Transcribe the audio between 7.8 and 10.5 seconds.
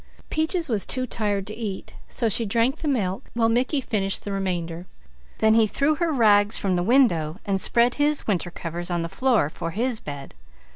his winter covers on the floor for his bed.